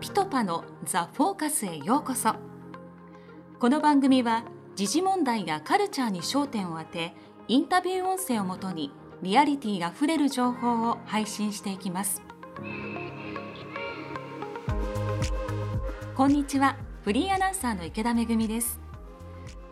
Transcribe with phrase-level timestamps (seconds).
[0.00, 2.36] ピトパのザ・フォーカスへようこそ。
[3.58, 4.44] この番組は
[4.76, 7.14] 時事問題やカルチャーに焦点を当て
[7.48, 8.92] インタビュー音声をもとに
[9.22, 12.22] リアリティあふれる情報を配信していきます。
[16.14, 16.76] こんにちは。
[17.02, 18.78] フリーアナウンサーの池田めぐみです。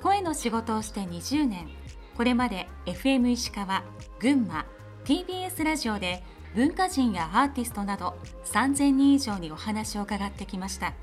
[0.02, 1.68] 声の仕事をして20年。
[2.16, 3.84] これまで FM 石川
[4.18, 4.66] 群馬
[5.04, 6.24] TBS ラジオで
[6.54, 10.94] 文化人やアーティストなど3000人以上にお話を伺ってきました。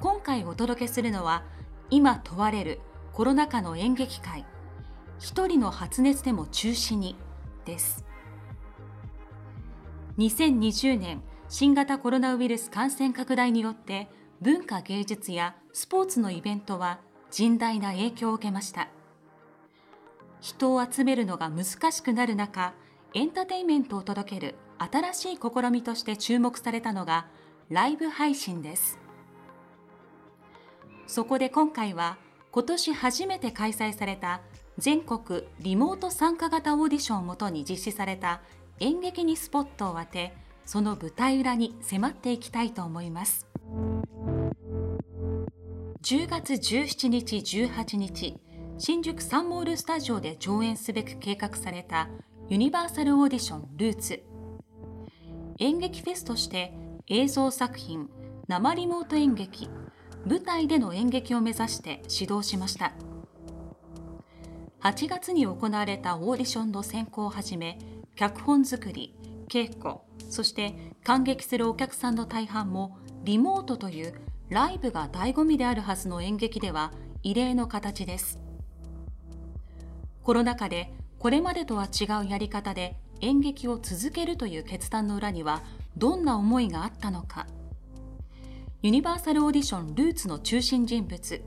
[0.00, 1.42] 今回お届けするのは
[1.90, 2.80] 今問われる
[3.12, 4.44] コロナ禍の演劇界
[5.18, 7.16] 一人の発熱でも中止に
[7.64, 8.04] です。
[10.18, 14.08] 2020年新型コロナウイルス感染拡大によって
[14.40, 17.00] 文化芸術やスポーツのイベントは
[17.30, 18.88] 甚大な影響を受けました。
[20.40, 22.74] 人を集めるのが難しくなる中
[23.14, 27.26] エンターテインメントを届ける新しい試みとして注目されたのが
[27.70, 28.98] ライブ配信です。
[31.06, 32.18] そこで今回は
[32.50, 34.40] 今年初めて開催された
[34.78, 38.42] 全国リモート参加型オーディションをもとに実施された
[38.80, 40.34] 演劇にスポットを当て
[40.66, 43.46] その舞台裏に迫っていきたいと思います。
[46.02, 48.36] 10月17日18日
[48.78, 52.08] 新宿サンモールスタジオで上演すべく計画された
[52.48, 54.22] ユニバーサルオーディションルーツ。
[55.58, 56.72] 演劇フェスとして
[57.08, 58.08] 映像作品
[58.46, 59.68] 生リモート演劇
[60.24, 62.92] 舞台での演劇を目指して指導しました。
[64.80, 67.80] 8月に行われたオーディションの選考をはじめ
[68.14, 69.16] 脚本作り
[69.48, 69.96] 稽古
[70.30, 74.14] そして感激するお客さんの大半もリモートという
[74.50, 76.92] ライブが醍醐味であるはずの演劇では
[77.24, 78.38] 異例の形です。
[80.22, 80.92] コロナ禍で
[81.26, 85.64] これまでとは違うやり方で演劇を続けるという決断の裏には
[85.96, 87.48] どんな思いがあったのか。
[88.80, 91.42] ユニバーサルオーディションルーツの中心人物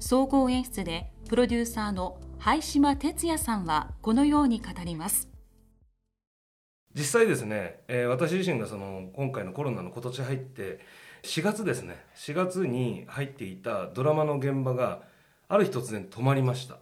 [0.00, 5.28] 総合演出でプロデューサーの灰島哲也さんはこのように語ります。
[6.94, 10.80] 実際ですね、え、私自身がその今回のコロナの今年入って
[11.22, 15.02] 4月ですね4月に入っていたドラマの現場が
[15.48, 16.78] ある日突然止まりました。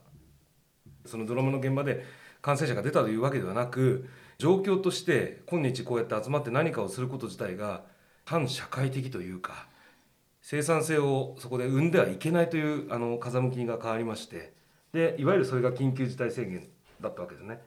[1.06, 2.04] そのドラマの現場で
[2.46, 4.08] 感染者が出たというわけではなく
[4.38, 7.82] 状況として今日こうやって集まって何かをすること自体が
[8.24, 9.66] 反社会的というか
[10.42, 14.52] 生産性をそこで生んではいけないというあの風向きが変わりまして
[14.92, 16.68] でいわゆるそれが緊急事態宣言
[17.00, 17.60] だったわけですね。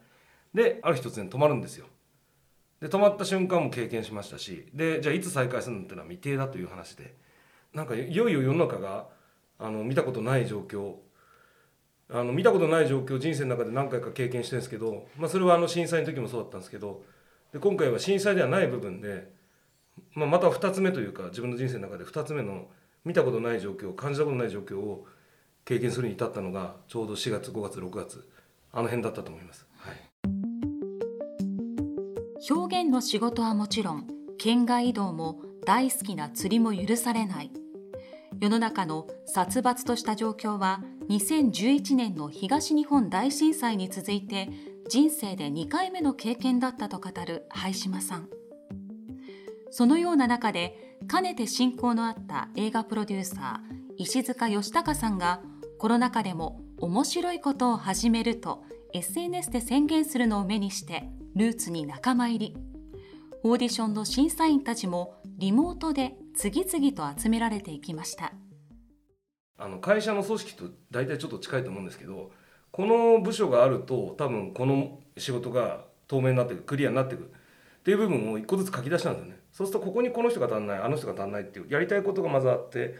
[0.53, 1.85] である日突然止まるんですよ。
[2.79, 7.17] で止まった瞬間も経験しましたしでじゃあいつ再開するのっていうのは未定だという話で
[7.73, 9.07] なんかいよいよ世の中が
[9.57, 10.93] あの見たことない状況
[12.11, 17.03] あの見たことない状況人生の中で何回か経験してるんですけど、まあ、それはあの震災の時もそうだったんですけど
[17.53, 19.31] で今回は震災ではない部分で、
[20.13, 22.67] まあ、また2つ目というか自分の人生の中で2つ目の
[23.05, 25.05] 見たことない状況感じたことない状況を
[25.65, 28.27] 経験するに至ったのがちょうど4月5月6月
[28.71, 29.67] あの辺だったと思います。
[29.77, 29.95] はい、
[32.51, 37.51] 表現の仕事はもちろん県外移動も大好きな釣りも許されない
[38.39, 44.47] 世の中の殺伐とした状況は2011年の東日本大震災に続いて
[44.87, 48.29] 人生で2回目の経験だったと語る灰島さん。
[49.71, 55.41] そのような中でかねて親交のあった映画プロデューサー石塚義孝さんが
[55.79, 62.57] コロナ禍でも面白いことを始めると SNS で宣言するのを目にしてルーツに仲間入り。
[63.41, 68.33] オーディションの審査員たちもリモートで次々と集められていきました。
[69.59, 72.31] あの会社の組織と大体ちょっと近いと思うんですけど
[72.71, 79.39] この部署があると多分この仕事が透明になっていくクリアになっていくっていう部分を一個ずつ書き出したんですよね。
[79.51, 82.95] そうするとここにこの人が足んないあの人が足んないっていうやりたいことがまずあって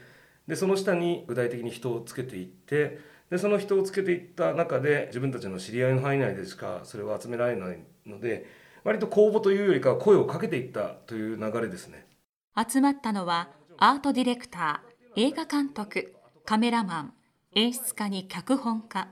[0.47, 2.99] でその下に具体的に人をつけていって
[3.29, 8.47] でその人をつけていった中で自分たちの知り合いの範囲内でしかそれを集められないので
[8.83, 12.07] 割と公募というよりかは声をかけていったという流れですね。
[12.55, 16.13] 集まったのはアートディレクター映画監督
[16.49, 17.13] カメラマン
[17.53, 19.07] 演出家に脚本家。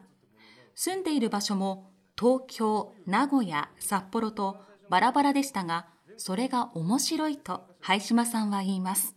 [0.74, 4.58] 住んでいる場所も東京名古屋札幌と
[4.90, 5.86] バラバラでしたが
[6.18, 9.16] それが面白いと灰島さんは言います。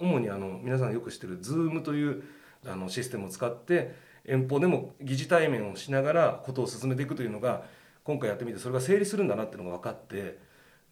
[0.00, 2.24] 主にあの皆さんよく知ってる Zoom という
[2.66, 3.94] あのシステムを使って
[4.24, 7.62] 遠方でも疑似対面をしながらことを進めていくというのが
[8.02, 10.40] 今回やってみてそれが成立するんだなっていうのが分かって。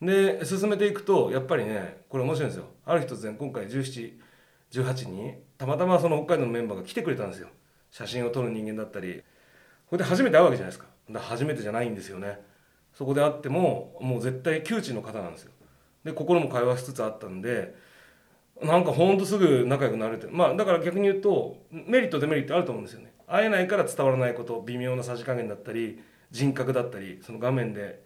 [0.00, 2.68] で進めていくとやっぱりねこれ面白いんですよ。
[2.84, 4.25] ある日突然今回17
[4.72, 7.48] 18にたまたまその北海道のメンバーが来てくれたんですよ。
[7.90, 9.22] 写真を撮る人間だったり。
[9.88, 10.86] これで初めて会うわけじゃないですか。
[11.10, 12.40] だ初めてじゃないんですよね。
[12.92, 15.52] そこで会ってももう絶対窮地の方なんですよ。
[16.04, 17.74] で心も会話しつつあったんで
[18.62, 20.26] なんかほんとすぐ仲良くなれて。
[20.28, 23.12] まあだから逆に言うとメリットデメリットあると思うんですよね。
[23.26, 28.04] 会えないから伝わらないこと微妙なさじ加減だったり人格だったりその画面で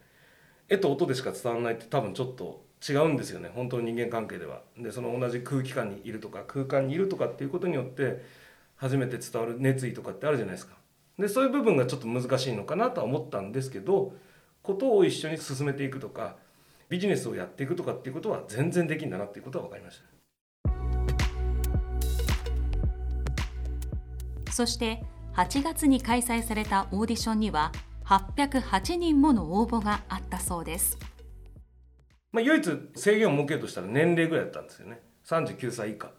[0.67, 4.61] 絵と音でしか伝わらないって多分ちょっと違うんですよね本当の人間関係では。
[4.77, 8.23] でその同じ空気感にいるとか空間にいるとかっていうことによって
[8.75, 10.75] 初めて伝わる熱意とかってあるじゃないですか。
[11.19, 14.15] でそういう部分がちょっと難しいのかなとは思ったんですけど
[14.63, 16.35] ことを一緒に進めていくとか
[16.89, 20.11] ビジネスをやっていくとかっていうことは全然できんだなっていうことは分かりました。
[24.51, 25.03] そして
[25.35, 27.71] 8月に開催されたオーディションには
[28.05, 30.97] 808人もの応募があったそうです。
[32.31, 35.01] まあ、唯一制限を設けるとしたら年齢ぐらいだったんですよね。
[35.25, 36.11] 39歳以下。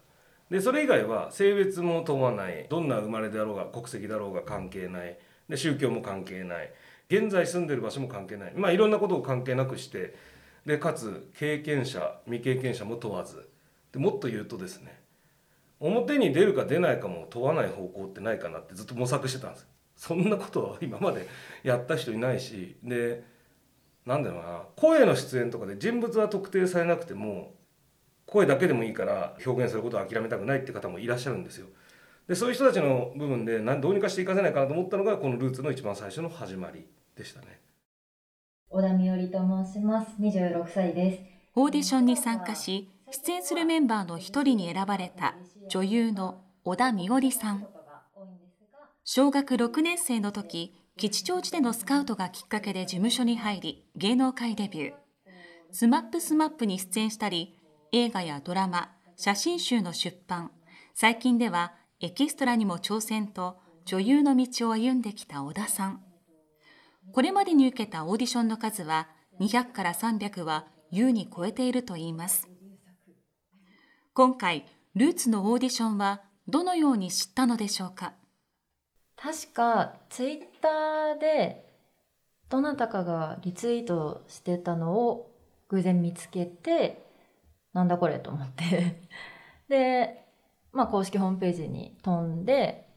[0.49, 2.67] でそれ以外は性別も問わない。
[2.69, 5.17] どんな生まれであろうが国籍だろうが関係ない。
[5.49, 6.71] で宗教も関係ない。
[7.09, 8.53] 現在住んでる場所も関係ない。
[8.55, 10.15] まあいろんなことを関係なくして。
[10.65, 13.49] でかつ経験者未経験者も問わず。
[13.91, 14.99] でもっと言うとですね
[15.79, 19.67] 表に出るか出ないかも問わない方向ってないかなってずっと模索してたんです。
[19.95, 21.27] そんなことは今まで
[21.63, 22.77] やった人いないし。
[22.83, 23.23] で
[24.05, 27.53] なんだろうな声の出演とかで人物は特定されなくても
[28.25, 31.67] 声だけでもいいから表現することを諦めたくないって方もいらっしゃるんですよ。
[32.27, 36.85] でそういう人たちの部分でどうにかしていかせないかなと思ったのがこのルーツの一番最初の始まり
[37.15, 37.59] でしたね。
[38.69, 40.15] 小田美織と申します。
[40.19, 41.19] 26歳です。
[41.55, 45.35] オーディションに参加し出演するメンバーの一人に選ばれた
[45.69, 47.67] 女優の小田美織さん。
[49.03, 54.93] 小学6年生の時吉祥寺でのスカウトがきっかけで事務所に入り芸能界デビュー。
[55.71, 57.59] スマップスマップに出演したり
[57.91, 60.51] 映画やドラマ写真集の出版。
[60.93, 66.03] 最近ではエキストラにも挑戦と女優の道を歩んできた小田さん。
[67.11, 69.09] これまでに受けたオーディションの数は
[69.41, 72.47] 200から300は優に超えているといいます。
[74.13, 78.13] 今回ルーツのオーディションはどのように知ったのでしょうか？
[79.23, 81.63] 確かツイッターで
[82.49, 85.31] どなたかがリツイートしてたのを
[85.69, 87.07] 偶然見つけて
[87.71, 89.01] なんだこれと思って。
[89.69, 90.27] で、
[90.73, 92.89] まあ、公式ホームページに飛んで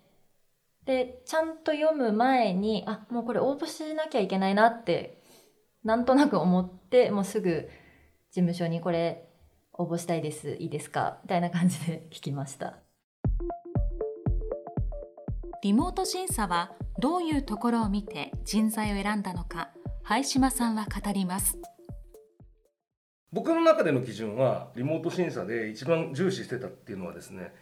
[0.85, 5.23] でちゃんと読む前にあもうこれ応募しなきゃいけないなって
[5.85, 7.71] なんとなく思ってもうすぐ
[8.31, 9.29] 事務所にこれ
[9.75, 12.86] 応募したいですいいですかみたいな感じで聞きました。
[15.63, 19.71] リモート審査はどういうところを見て人材を選んだのか
[20.03, 21.59] 灰島さんは語ります。
[23.33, 27.53] 僕の中での基準はリモート審査で一番重視してたっていうのはですね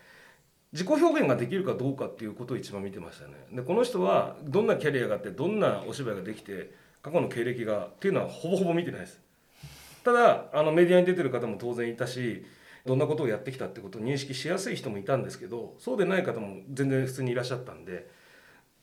[0.73, 3.35] 自己表現ができるかどうかっていうことを一番見てましたね。
[3.53, 9.21] でこの人はどんなキャリアがあってどんなお芝居ができて過去の経歴がっていうのはほぼほぼ見てないです。
[10.05, 12.45] ただあのメディアに出てる方も当然いたし
[12.87, 18.11] どんなことをやってきたってことを認識しやすい人もいたんですけどそうでない方も全然普通にいらっしゃったんで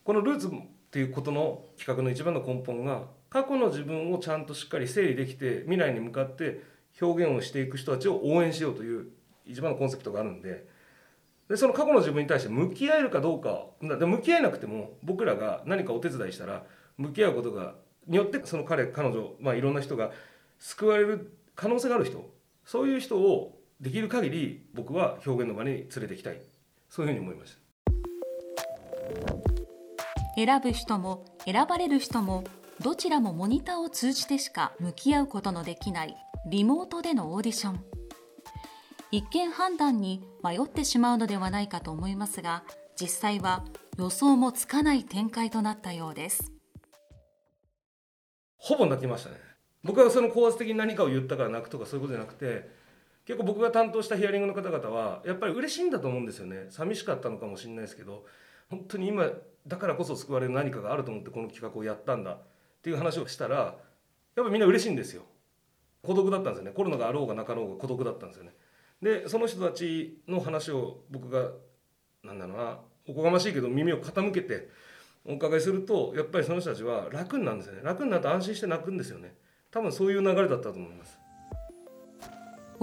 [0.04, 0.50] このルーツっ
[0.90, 6.62] ていうことの企画の一番の根本が過去の自分をちゃんとしっかり整理できて未来に向かって
[7.00, 9.06] 表現をしていく人たちを応援しようという
[9.46, 10.66] 一番のコンセプトがあるんで
[11.48, 16.64] でその過去の自分に対して向き合えるかどうかで向き合えなくても僕らが何かお手伝いしたら
[16.98, 17.74] 向き合うことが
[18.06, 20.10] によってその彼彼女、まあ、いろんな人が
[20.58, 22.28] 救われる可能性がある人
[22.64, 26.40] そういう人をできる限り僕は表現の場に連れていきたい。
[26.88, 27.58] そういうふうに思いました。
[30.36, 32.44] 選ぶ人も選ばれる人も
[32.80, 37.84] どちらもモニターを通じてしか向き合うことのできないリモートでのオーディション。
[39.10, 42.62] 一見判断に迷ってしまうのではないかと思いますが
[42.98, 43.64] 実際は
[43.98, 46.52] 予想もつかない展開となったようです。
[48.58, 49.36] ほぼ泣きましたね。
[49.82, 52.80] 僕はその高圧的に何かを言ったから泣くとかそういうことじゃなくて
[53.24, 56.66] 結構僕が担当したヒアリングの方々はやっぱり嬉しいんだと思うんですよね。
[56.70, 58.24] 寂しかったのかもしれないですけど
[58.68, 59.30] 本当に今
[59.66, 62.38] だからこそ救われる何かがあると思ってこの企画をやったんだっ
[62.82, 63.76] ていう話をしたら
[64.34, 65.22] やっぱみんな嬉しいんですよ。
[66.02, 66.72] 孤独だったんですよね。
[66.72, 68.52] コロナがあろうがなかろうが孤独だったんですよね。
[69.00, 71.50] でその人たちの話を僕が
[72.24, 74.68] なんだろうなおこがましいけど耳を傾けて
[75.24, 77.82] お伺いするとやっぱりその人たちは楽になるんですよね。
[77.84, 79.34] 楽になると安心して泣くんですよね。
[79.70, 81.21] 多分そういう流れだったと思います。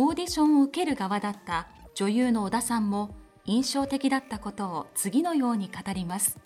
[0.02, 6.40] オーディションを受ける側だった女優の小田さんも印象的だったことを次のように語ります。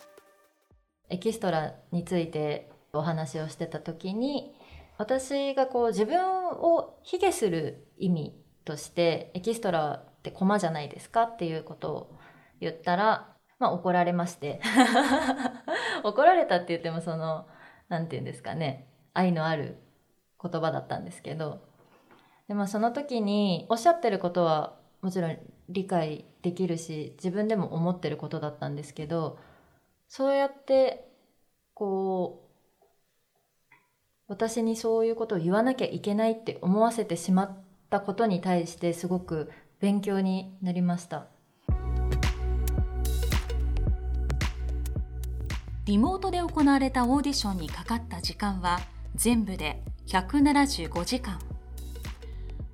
[1.08, 4.56] エキストラについてお話をしてた時に
[4.98, 8.34] 私がこう自分を卑下する意味
[8.64, 12.18] としてエキストラって駒じゃないですかっていうことを
[12.60, 14.60] 言ったら、まあ、怒られまして。
[16.02, 17.46] 怒られたって言ってもその
[17.88, 18.88] 何て言うんですかね。
[19.12, 19.78] 愛のある
[20.42, 21.72] 言葉だったんですけど。
[22.48, 29.38] でもその時におっしゃってることはもちろん理解できるし自分でも思ってることだったんですけど
[30.08, 31.08] そうやって
[31.72, 32.44] こう
[34.26, 37.56] 私にそういうことを言わなきゃいけないって思わせてしまっ
[37.90, 41.26] たことに対してすごく勉強になりました。
[45.84, 48.80] リモートで行われたオーディションにかかった時間は
[49.14, 51.53] 全部で175時間。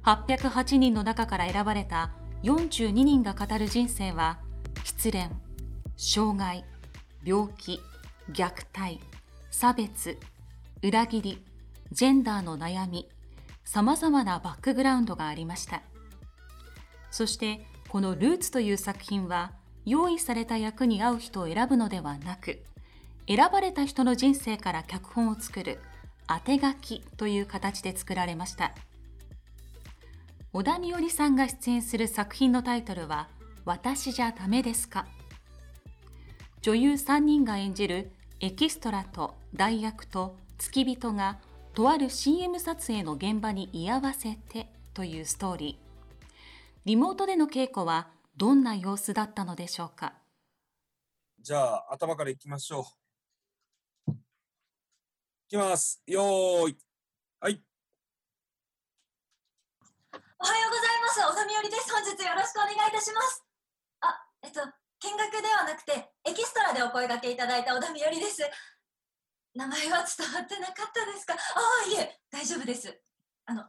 [0.04, 2.11] 808人の中から選ばれた
[2.42, 4.38] 42人が語る人生は
[4.85, 5.28] 失恋
[5.97, 6.64] 障害
[7.23, 7.80] 病気
[8.33, 9.00] 虐待
[9.50, 10.19] 差別
[10.83, 11.45] 裏切り
[11.92, 13.09] ジェンダーの悩み
[13.64, 15.83] さまざまなバックグラウンドがありました。
[17.11, 19.52] そしてこの「ルーツ」という作品は
[19.85, 22.62] 用意された役に合う人を選ぶのではなく
[23.28, 25.80] 選ばれた人の人生から脚本を作る
[26.26, 28.73] 当て書きという形で作られました。
[30.52, 33.28] 小田美織さんが出演する作品のタイトルは
[33.64, 35.07] 「私じゃダメですか?」
[36.62, 41.38] 女優3人が演じるエキストラと代役と付き人が
[41.75, 46.28] とある CM 撮影の現場に居合わせてというストーリー
[46.85, 50.14] リモートでの稽古はどんな様子だったのでしょうか？
[51.40, 52.80] じゃあ頭からいきましょ
[54.09, 54.14] うい
[55.49, 56.02] きます。
[56.07, 56.71] よー。
[56.71, 56.89] い。
[60.40, 61.20] おはようございます。
[61.20, 61.92] 小田美織です。
[61.92, 63.44] 本日よろしくお願いいたします。
[64.00, 64.09] あ、
[64.40, 65.92] えっと、見学ではなくて、
[66.25, 68.40] エキストラでお声掛けいただいた小田美織です。
[69.54, 71.35] 名前は伝わってなかったですか？
[71.37, 71.37] あ
[71.85, 72.88] あ、いえ、大丈夫です。
[73.44, 73.64] あの、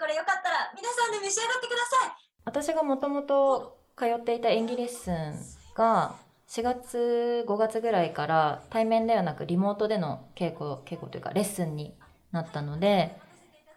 [0.00, 2.16] これよかったら皆さんで召し上がってください。
[2.46, 5.36] 私がもともと通っていた演技レッスン
[5.76, 6.16] が
[6.48, 11.94] 4月5月ぐらいから対面ではなくリモートでの稽古稽古というかレッスンに
[12.32, 13.16] なったので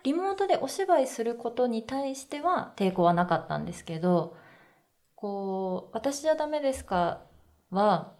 [0.04, 4.38] リモートでお芝居することに対しては抵抗はなかったんですけど
[5.16, 7.22] こう「私じゃダメですか?」
[7.72, 8.14] は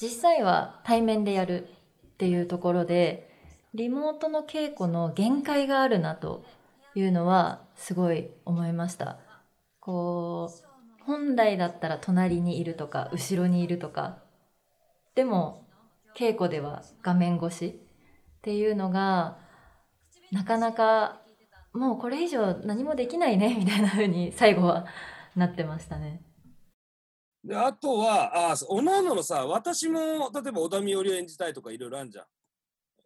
[0.00, 1.70] 実際は対面でやるっ
[2.18, 3.30] ていうところで
[3.74, 6.44] リモートの稽古の限界があるなと
[6.94, 9.18] いうのはすごい思いました。
[9.80, 14.18] こう本来だったら隣にいるとか後ろにいるとか
[15.14, 15.64] でも
[16.16, 19.38] 稽古では画面越しっていうのが
[20.32, 21.20] なかなか
[21.72, 24.86] もうこれ以上何もできないねみたいな風に最後は
[25.34, 26.22] なってましたね。
[27.44, 30.00] で、あとは、あ、おのおののさ、私も、
[30.34, 32.24] 例えば小田美織を演じたいとかいろいろあるじゃん。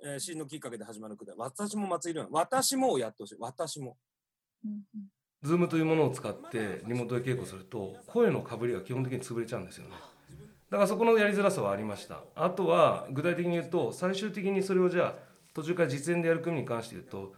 [0.03, 1.37] えー、真のきっかけで始まるくらい。
[1.37, 3.37] 私も松井亮私もをやってほしい。
[3.39, 3.99] 私も。
[5.43, 9.95] ズームというものを使ってリモートで稽古すると声のかぶりが基本的に潰れちゃうんですよね
[10.71, 15.15] だからそこのやりづらさはありましたあとは具体的に言うと最終的にそれをじゃあ
[15.55, 17.35] 途中から実演でやる組に関して言うと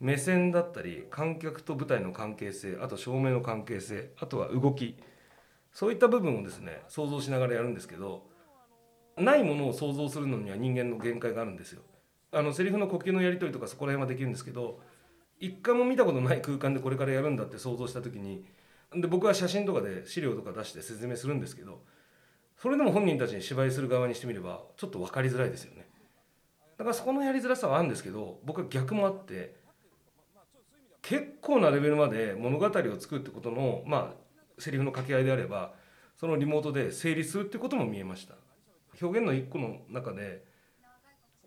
[0.00, 4.96] 目線だったり観客と舞台の関係性あと照明の関係性あとは動き
[5.72, 8.26] そういった部分をですね想像しながらやるんですけど
[9.16, 11.82] ないものを想像するのには人間の限界があるんですよ。
[12.30, 14.80] あのセリフの呼吸のやり取りとかそこら辺はできるんですけど
[15.40, 18.44] 一回も見たことない空間でこれからやるんだって想像した時に
[18.94, 21.82] で僕は写真とかで資料とか出して説明するんですけど
[22.58, 25.87] それでも本人たちに芝居する側にしてみればちょっと分かりづらいですよね。
[26.78, 29.56] だからそこのやりづらさはあるんですけど僕は逆もあって
[31.02, 35.72] 結構なレベルまで物語を作るってことのまあセリフの掛け合いであれば
[36.16, 38.34] そのリモートで成立するってことも見えました
[39.00, 40.44] 表現の一個の中で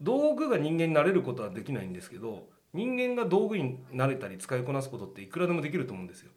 [0.02, 6.32] 道具が人間になれることはできないんですけど人間が道具になれたり使いこなすことっていくらでもできると思うんですよ。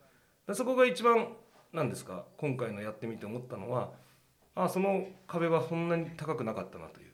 [0.53, 1.29] そこが一番
[1.73, 3.93] なんですか今回のやってみて思ったのは
[4.55, 7.13] あその壁はそんなに高くなかったなという。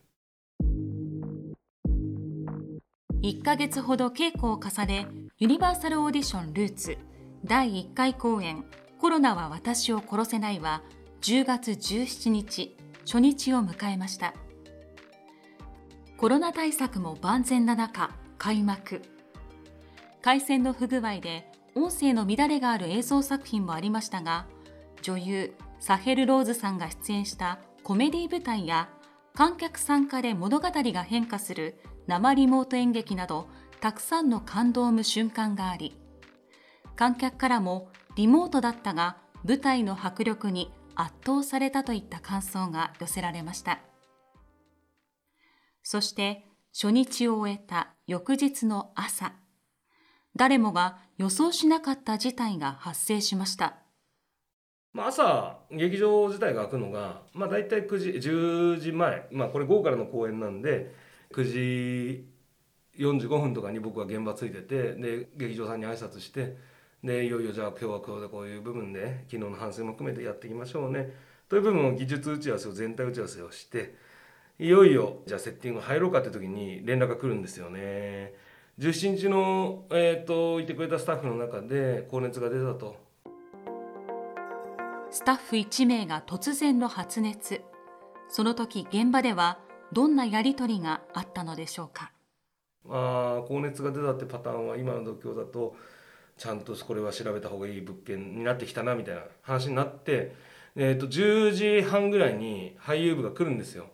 [3.23, 5.07] 1ヶ月ほど稽古を重ね
[5.39, 6.97] ユニバーサルオーディションルーツ
[7.45, 8.65] 第1回公演
[8.99, 10.83] 「コロナは私を殺せない」は
[11.21, 14.33] 10月17日初日を迎えました。
[16.17, 19.03] コロナ対策も万全な中開幕。
[20.23, 24.47] 回線の不具合で音声の乱れがある映像作品もありましたが
[25.03, 28.89] 女優サヘル・ローズさんが出演したコメディ舞台や
[29.35, 33.49] 観客参加で物語が変化する生リモート演劇など
[33.81, 35.97] たくさんの感動を生む瞬間があり
[36.97, 43.81] 観客からもリモートだったが舞台の迫力に圧倒されたといった感想が寄せられました。
[45.83, 49.33] そして初日を終えた翌日の朝
[50.37, 53.77] 誰もが予想しなかった事態が発生しました。
[54.93, 60.95] まあ、朝劇場自体が開くのが、まあ、大体9時10時前、まあ、これ午後からの公演なんで
[61.35, 62.29] 9時
[62.99, 66.57] 45分とかに僕は現場ついててで劇場さんに挨拶して
[67.03, 71.15] でいよいよじゃあ今日は今日でこういう部分で昨日の反省も含めてやっていきましょうね。
[71.49, 73.95] という部分を技術打ち合わせを全体打ち合わせをして
[74.59, 78.35] いよいよじゃあセッティング入ろうかって時に連絡が来るんですよね。
[78.79, 82.97] 17日の、えーと、いてくれたスタッフの中で高熱が出たと。
[85.11, 87.63] スタッフ1名が突然の発熱。
[88.29, 89.59] その時現場では
[89.93, 92.13] どんなやり取りがあったのでしょうか？
[92.89, 95.77] あ高熱が出たってパターンは今の状況だと
[96.39, 100.35] ちゃんとこれは調べた方がいい物件になってきたなみたいな話になって、
[100.77, 103.87] えー、と10時半ぐらいに俳優部が来るんですよ。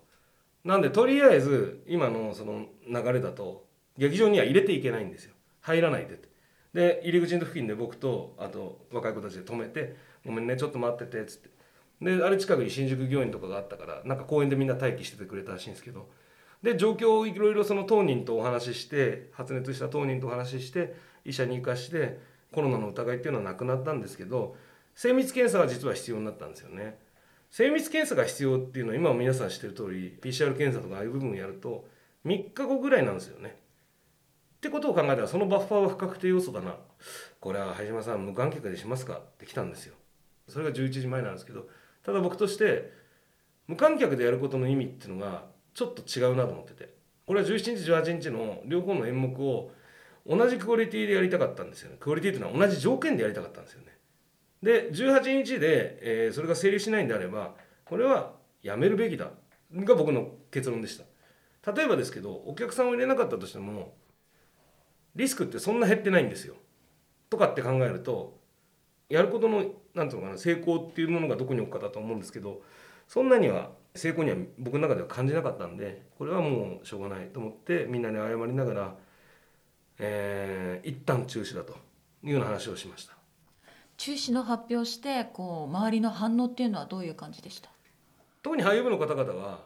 [0.64, 3.64] なんでとりあえず今のその流れだと
[3.96, 5.34] 劇場には入れていけないんですよ。
[5.60, 6.28] 入らないでって。
[6.74, 11.55] で入り口の付近で僕とあと若い子たちで止めて「ごめんねちょっと待ってて」っつって。
[12.00, 16.08] であれ近くに新宿御苑とかがあったからなんか公園でみんな待機しててくれたらしいんですけど
[16.62, 22.18] で状況をいろいろその当人とお話しして発熱した当人とお話しして医者に行かして
[22.52, 24.56] コロナの疑いっていうのはなくなったんですけど
[24.94, 26.98] 精密検査は実は必要になったんですよね。
[27.50, 31.86] 精密検査が必要っていうのは今も皆さん知ってる通り PCR 検査とかああいう部分をやると
[32.24, 33.60] 3日後ぐらいなんですよね。
[34.56, 36.74] ってことを考えたらそのバッファーは不確定要素だな
[37.40, 39.14] これは林島さん無観客でしますか？
[39.14, 39.94] って来たんですよ。
[40.48, 41.68] それが11時前なんですけど
[42.06, 42.92] ただ僕として
[43.66, 45.44] 無観客でやることの意味っていうのが
[45.75, 46.96] ちょっと違うなと思ってて。
[47.26, 49.72] これは17日18日の両方の演目を
[50.25, 51.96] 同じクオリティでやりたかったんですよね。
[51.98, 53.88] クオリティっていうのは同じ条件でやりたかったんですよね。
[54.62, 59.30] で18日で、えー、それが成立しないんであればこれはやめるべきだ。
[59.75, 61.72] が僕の結論でした。
[61.72, 63.94] 例えばですけどお客さんを入れなかったとしても
[65.16, 66.54] リスクってそんな減ってないんですよ。
[67.28, 68.38] とかって考えると
[69.08, 72.62] やることの何ていうのかな成功っていうものがどこに置くかだと思うんですけど
[73.06, 78.94] そんなには成功には僕の中では感じなかったんでこれはもうしょうがないと思ってみんなに謝りながら、
[79.98, 81.75] えー、一旦中止だと
[82.25, 83.14] いうような話をしました。
[83.96, 87.70] 中止の発表してこう周りの反応っていうのはどういう感じでした？
[88.42, 89.61] 特に俳優部の方々は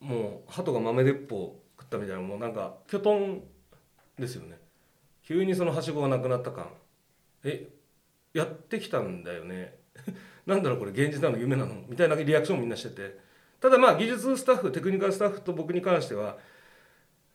[0.00, 3.42] もう鳩が豆鉄砲食ったみたいなもうなんかきょとん
[4.18, 4.58] ですよね。
[5.24, 6.68] 急にそのはしごがなくなった感。
[7.44, 7.68] え
[8.32, 9.78] やってきたんだよね。
[10.46, 11.84] なんだろうこれ現実なの夢なの？
[11.88, 13.18] みたいなリアクションをみんなしてて。
[13.60, 16.38] ただまあ技術スタッフテクニカルスタッフと僕に関しては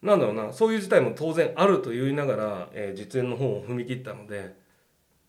[0.02, 4.56] なんだろうなそういう事態も当然あると言いながら、えー、実演の方を踏み切ったので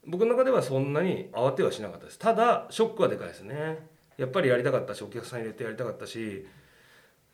[0.07, 2.19] 僕の中ではそんなに慌てはしなかったです。
[2.19, 3.87] ただショックはでかいですね。
[4.19, 6.47] やっぱりやりたかったしお客さん入れてやりたかったし、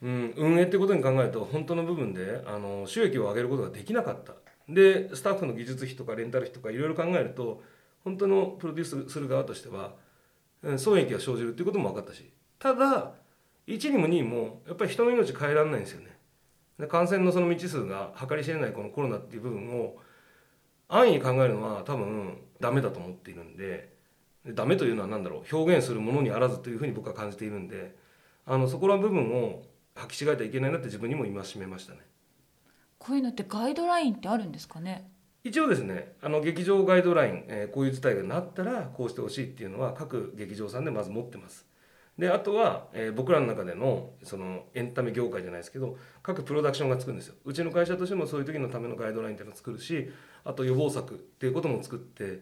[0.03, 4.35] うん、運営ってことに考えると本当の部分であの収益を上げることができなかった。
[4.69, 7.63] でスタッフの技術費とかレンタル費とかいろいろ考えると
[8.05, 9.95] 本当のプロデュースする側としては
[10.77, 12.31] 損益が生じるっていうことも分かったし。
[12.59, 13.13] ただ
[13.67, 16.17] 1にも2にもやっぱり人の命変えられないんですよね。
[16.79, 19.97] で感染のその未知数が計り知れないこのコロナっていう部分を
[20.89, 23.93] 安易に考えるのは多分ダメだと思っているんで
[24.47, 27.95] ダメというのは何だろう表現するものにあらずというふうに僕は感じているんで
[28.47, 29.63] あのそこの部分を
[29.95, 32.01] 履き違えてはいけないなって自分にも戒めましたね。
[32.99, 35.11] こういうのってガイドラインってあるんですかね？
[35.43, 41.67] 一応ですねあの劇場ガイドライン、えー、こういう事態がなったらこうしてほしいっていうのは各劇場さんでまず持ってます。
[42.19, 47.35] であとは、えー、僕らの中でのそのエンタメ業界じゃないですけど各プロダクションがつくんですよ。
[47.47, 50.11] うちの会社としてもそういう時のためのガイドラインっていうのを作るし
[50.45, 52.41] あと予防策っていうことも作って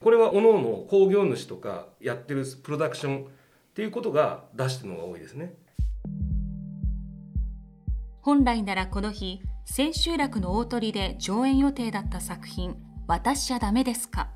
[0.00, 3.28] これは各々興行主とかやってるプロダクションっ
[3.74, 5.54] ていうことが出してるのが多いですね。
[8.20, 12.76] 本来ならこの日千秋楽の大鳥で上演予定だった作品
[13.06, 14.30] 「私じゃダメですか」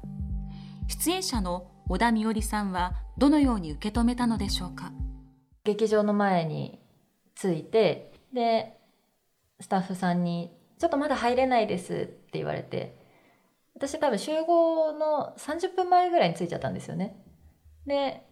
[0.87, 4.93] 出演者の小田美織さんはどのように受け止めたのでしょうか？
[5.65, 6.81] 劇場の前に
[7.35, 8.79] 着いてで
[9.59, 12.97] スタッフさんに「ちょっとまだ入れないです」って言われて
[13.75, 17.17] 私多分集合の30分前ぐらいに着いちゃったんですよね。
[17.87, 18.23] で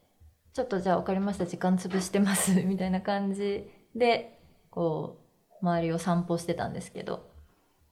[0.53, 1.47] ちょっとじゃあ分かりました。
[1.47, 4.39] 時間潰してますみたいな感じで
[4.71, 5.20] こう
[5.63, 7.31] 周りを散歩してたんですけど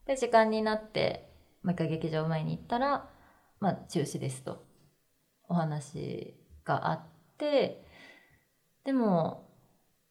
[0.06, 1.28] で時間になって
[1.62, 3.08] もう一回劇場前に行ったら
[3.60, 4.68] まあ中止ですと。
[5.48, 7.00] お話があっ
[7.38, 7.84] て
[8.84, 9.48] でも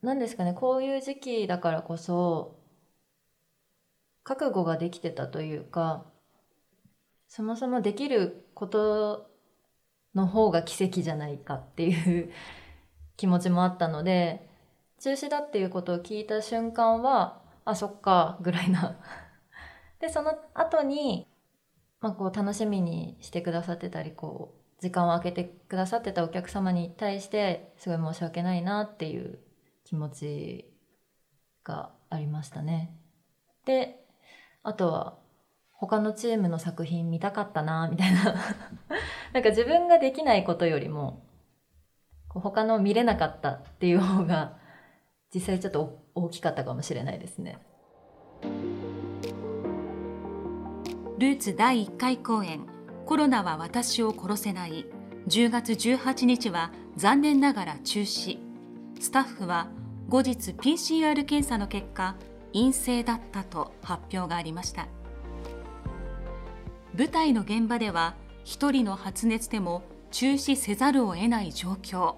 [0.02, 2.60] 何ですかねこういう時期だからこそ
[4.24, 6.06] 覚悟ができてたというか
[7.28, 9.30] そもそもできること
[10.16, 12.32] の方が奇跡じゃないかっていう
[13.16, 14.50] 気持ちもあったので
[15.00, 18.98] 中止だっていうことを聞いた瞬間はあそっかぐらいな
[20.00, 21.28] でその後に
[22.00, 29.40] まあこう楽しみにしてくださってたりこう時間を空けてくださってたお客様に対してすごい申し訳ないなっていう
[29.84, 30.74] 気持ち
[31.66, 32.96] がありましたね。
[33.66, 34.06] で
[34.64, 35.18] あとは
[35.72, 38.24] 他のチームの作品見たかったなみたいな
[39.34, 41.26] なんか自分ができないことよりも
[42.30, 44.58] こう他の見れなかったっていう方が
[45.34, 47.60] 実際ちょっと大きかったかもしれないですね。
[51.20, 52.66] ルーツ第1回公演
[53.06, 54.86] 「コロナは私を殺せない」
[55.28, 58.40] 10月18日は残念ながら中止。
[59.00, 59.68] スタッフは
[60.08, 62.16] 後日 PCR 検査の結果
[62.54, 64.88] 陰性だったと発表がありました。
[66.98, 72.16] 舞台の現場では1人の発熱でも中止せざるを得ない状況。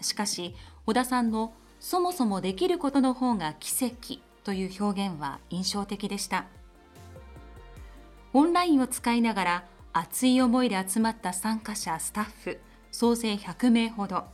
[0.00, 6.46] しかし小田さんのそもそもできることの方が奇跡という表現は印象的でした。
[8.32, 12.58] オンラインを使いながら熱い思いで集まった参加者スタッフ
[12.90, 14.24] 総勢100名ほど。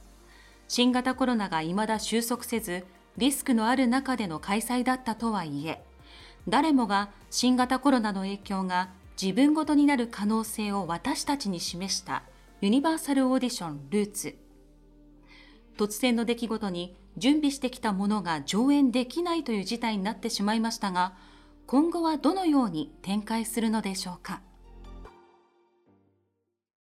[0.68, 2.84] 新型コロナが未だ収束せず
[3.16, 5.84] リスクのある中での開催だったとはいえ
[6.48, 8.88] 誰もが新型コロナの影響が
[9.20, 12.22] 自分ごとになる可能性を私たちに示した
[12.60, 14.43] ユニバーサルオーディションルーツ。
[15.76, 21.14] 突然の出来事に準備してきたものが上演できないという事態になってしまいましたが
[21.66, 24.42] 今後はどのように展開するのでしょうか？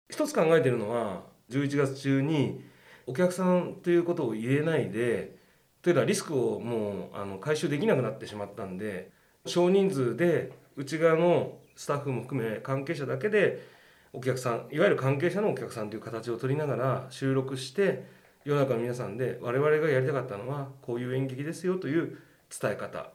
[0.09, 2.63] 一つ考えているのは11月中に
[3.07, 5.37] お客さんということを入れないで
[5.81, 9.11] というのはリスクをもうあの回収できなくなってしまったんで
[9.45, 13.67] 少人数で内側のスタッフも含め関係者だけで
[14.13, 18.05] お客さんいわゆる関係者のお客さんという形を取りながら収録して
[18.45, 22.17] 世の中の皆さんで我々がやりたかったのはこういう演劇ですよという
[22.61, 23.09] 伝え方。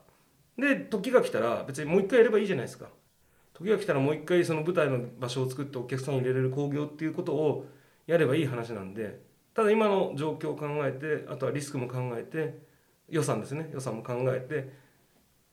[0.57, 2.87] で時が来たら別にもう一回やればいいじゃないですか。
[3.53, 7.67] 時が来たらもう一回その舞台の場所を作ってお客さんに入れれる興行っていうことを
[8.07, 9.21] やればいい話なんで
[9.53, 12.57] ただ今の状況を考えてあとはリスクも考えて
[13.09, 13.69] 予算ですね。
[13.73, 14.73] 予算も考えて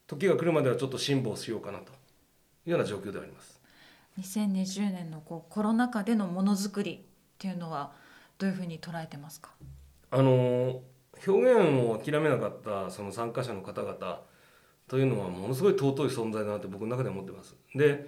[0.07, 1.93] 時が来るまではちょっと辛抱しようかなと
[2.65, 3.61] いうような状況であります。
[4.21, 6.99] 2020年のこうコロナ禍でのものづくりっ
[7.39, 7.93] ていうのは
[8.38, 9.51] どういうふうに捉えてますか？
[10.11, 10.83] あの
[11.27, 14.20] 表現を諦めなかったその参加者の方々
[14.88, 17.57] というのはものすごい尊い存在だなって僕の中で思ってます。
[17.75, 18.07] で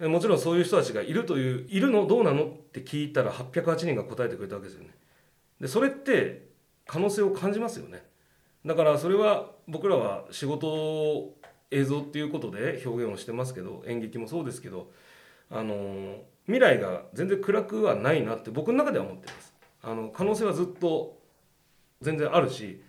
[0.00, 4.94] もちろんそういう人たちがいるといういるのどうなのって聞いたら808人が答えてくれたわけですよね。
[5.60, 6.48] でそれって
[6.86, 8.04] 可能性を感じますよね。
[8.64, 11.34] だからそれは僕らは仕事
[11.70, 14.90] 映像っていうことで表現をしてますけど演劇もそうですけど
[15.50, 19.47] あの未来が全然暗くはないなって僕の中では思ってます。
[19.82, 21.18] あの可能性はずっと
[22.00, 22.82] 全然あるし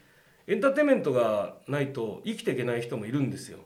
[0.47, 3.59] エンターテインメントがないと生きていけない人もいるんですよ。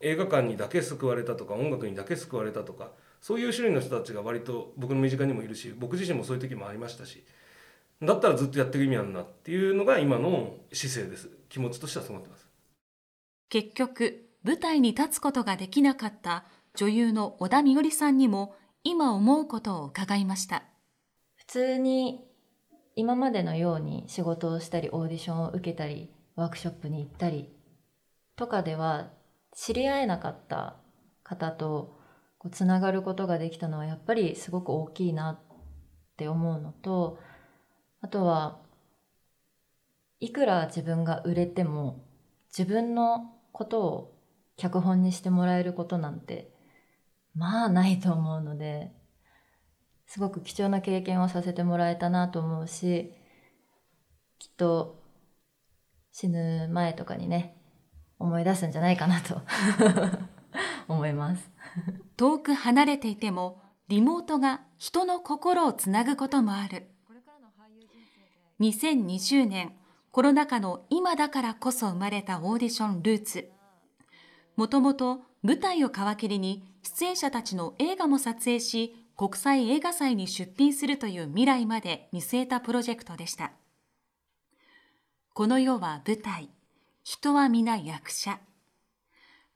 [0.00, 7.24] 映画館にだけ救われたとか音楽にだけ救われたとかそういう種類の人たちが割と僕の身近にもいるし僕自身もそういう時もありましたし
[8.02, 11.30] だったらずっとやっていく意味あるなっていうのが今の姿勢です。
[11.48, 12.46] 気持ちとしてはそう思ってます。
[13.48, 20.64] 結局舞台に立つことができなかった女優の小田美織さんにも今思うことを伺いました。
[21.36, 22.20] 普通に
[22.96, 27.50] 今までのように仕事をしたりオーディションを受けたりワークショップに行ったり
[28.36, 29.10] とかでは
[29.54, 30.76] 知り合えなかった
[31.22, 31.98] 方と
[32.38, 35.38] こうつながることができたのはやっぱりすごく大きいなっ
[36.16, 37.18] て思うのと
[38.00, 38.60] あとは
[40.20, 42.02] いくら自分が売れても
[42.56, 44.14] 自分のことを
[44.56, 46.50] 脚本にしてもらえることなんて
[47.34, 48.90] まあないと思うので
[50.06, 53.12] すごく貴重な経験をさせてもらえたなと思うし
[54.38, 55.02] きっと
[56.12, 57.56] 死ぬ前とかにね
[58.18, 59.42] 思い出すんじゃないかなと
[60.88, 61.50] 思います。
[62.16, 66.88] 遠く離れていてもリモートが人の心をつなぐこともある。
[68.60, 69.76] 2020年
[70.10, 73.50] コロナ禍の今だからこそ生まれたオーディションルーツ。
[74.56, 83.52] もともと舞台を皮切りに出演者たちの映画も撮影し国際映画祭に出品するという未来まで見据えたプロジェクトでした。
[85.32, 86.50] この世は舞台。
[87.02, 88.40] 人は皆役者。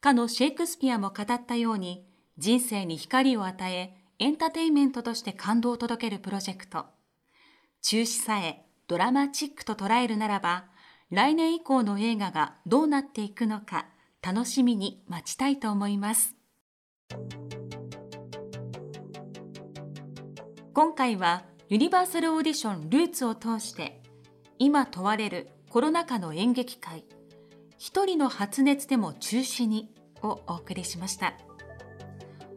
[0.00, 2.06] かのシェイクスピアも語ったように
[2.38, 6.86] 人生に光を与えエンターテインメントとして感動を届けるプロジェクト。
[7.82, 10.64] 中止さえドラマチックと捉えるならば
[11.10, 13.86] 来年以降の映画がどうなっていくのか
[14.22, 16.34] 楽しみに待ちたいと思います。
[20.72, 24.00] 今回はユニバーサルオーディションルーツを通して
[24.60, 27.04] 今問われるコロナ禍の演劇界
[27.76, 29.90] 一人の発熱でも中止に
[30.22, 31.34] をお送りしました。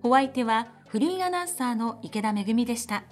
[0.03, 3.03] お相手はフリーアナウンサーの池田めぐみでした。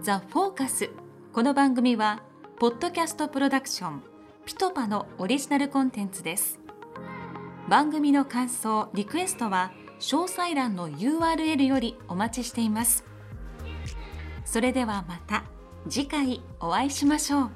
[0.00, 0.90] ザ・フォーカス
[1.32, 2.22] この番組は
[2.58, 4.02] ポッドキャストプロダクション
[4.46, 6.63] ピトパのオリジナルコンテンツです。
[7.68, 13.04] 番組の感想リクエストは詳細欄の URL よりお待ちしています。
[14.44, 15.44] それではまた
[15.88, 17.50] 次回お会いしましょう。